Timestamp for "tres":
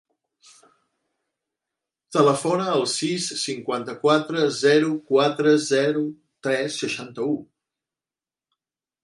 6.49-6.81